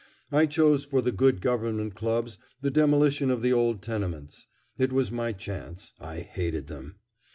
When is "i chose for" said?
0.31-0.99